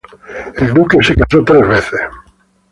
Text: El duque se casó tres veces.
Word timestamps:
El 0.55 0.73
duque 0.73 0.97
se 1.03 1.13
casó 1.13 1.43
tres 1.43 1.67
veces. 1.67 1.99